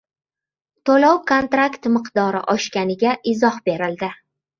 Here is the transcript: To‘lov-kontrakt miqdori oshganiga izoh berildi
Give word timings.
To‘lov-kontrakt 0.89 1.85
miqdori 1.97 2.41
oshganiga 2.55 3.13
izoh 3.33 3.61
berildi 3.71 4.11